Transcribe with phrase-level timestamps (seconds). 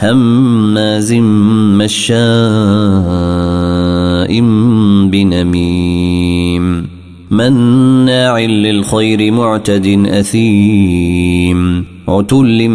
[0.00, 1.12] هماز
[1.78, 2.18] مشاء
[5.10, 6.86] بنميم
[7.30, 12.68] مناع للخير معتد أثيم عتل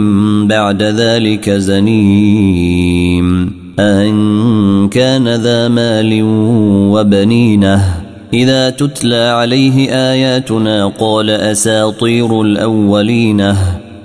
[0.50, 6.20] بعد ذلك زنيم أن كان ذا مال
[6.94, 7.82] وبنينة
[8.34, 13.56] إذا تتلى عليه آياتنا قال أساطير الاولين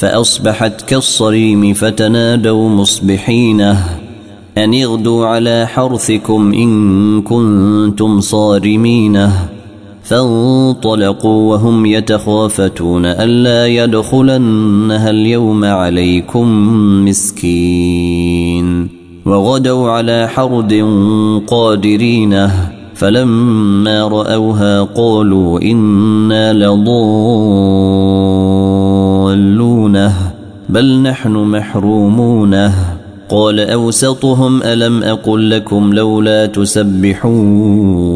[0.00, 3.98] فأصبحت كالصريم فتنادوا مصبحينه
[4.58, 9.48] أن اغدوا على حرثكم إن كنتم صارمينه
[10.02, 16.48] فانطلقوا وهم يتخافتون ألا يدخلنها اليوم عليكم
[17.04, 18.88] مسكين.
[19.26, 20.72] وغدوا على حرد
[21.46, 28.29] قادرينه فلما رأوها قالوا إنا لضالونه
[30.70, 32.74] بل نحن محرومونه
[33.28, 38.10] قال أوسطهم ألم أقل لكم لولا تسبحون؟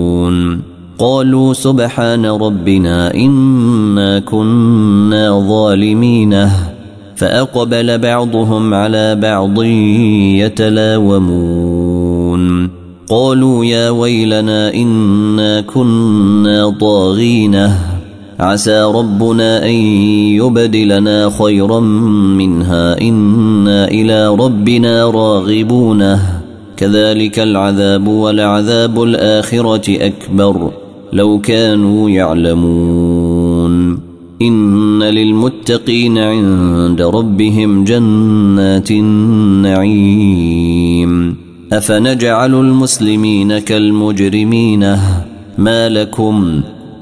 [0.98, 6.48] قالوا سبحان ربنا إنا كنا ظالمين.
[7.16, 9.62] فأقبل بعضهم على بعض
[10.42, 12.44] يتلاومون.
[13.08, 17.70] قالوا يا ويلنا إنا كنا طاغين.
[18.40, 19.74] عسى ربنا أن
[20.34, 23.00] يبدلنا خيرا منها.
[23.00, 26.18] إنا إلى ربنا راغبون.
[26.76, 30.70] كذلك العذاب ولعذاب الآخرة أكبر.
[31.12, 33.98] لو كانوا يعلمون.
[34.42, 40.24] إن للمتقين عند ربهم جنات النعيم.
[41.72, 44.96] أفنجعل المسلمين كالمجرمين؟
[45.58, 46.60] ما لكم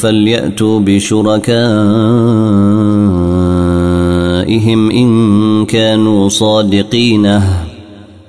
[0.00, 1.50] فليأتوا بشركائهم
[4.90, 7.40] إن كانوا صادقين.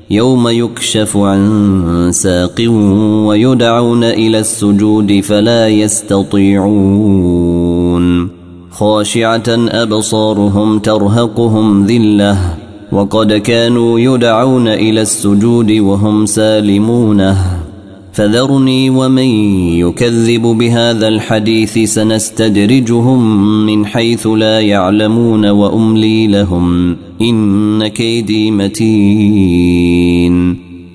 [0.09, 2.62] يوم يكشف عن ساق
[3.28, 6.72] ويدعون إلى السجود فلا يستطيعون.
[8.72, 12.38] خاشعة أبصارهم ترهقهم ذلة.
[12.92, 17.60] وقد كانوا يدعون إلى السجود وهم سالمونه
[18.13, 19.29] فذرني ومن
[19.79, 29.91] يكذب بهذا الحديث سنستدرجهم من حيث لا يعلمون وأملي لهم إن كيدي متين.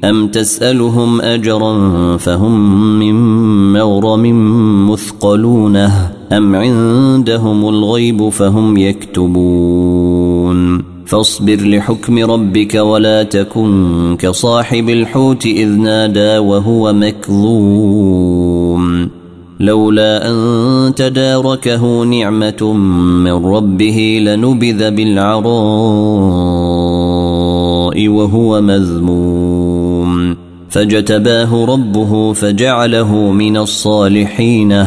[0.05, 3.15] أم تسألهم أجرا فهم من
[3.73, 4.25] مغرم
[4.91, 10.17] مثقلونه أم عندهم الغيب فهم يكتبون؟
[11.07, 18.37] فاصبر لحكم ربك ولا تكن كصاحب الحوت إذ نادى وهو مكظوم.
[19.61, 22.73] لولا أن تداركه نعمة
[23.23, 25.47] من ربه لنبذ بالعراء
[28.09, 30.37] وهو مذموم.
[30.71, 34.87] فاجتباه ربه فجعله من الصالحين.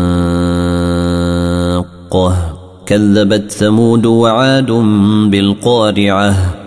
[2.85, 4.71] كذبت ثمود وعاد
[5.31, 6.60] بالقارعة.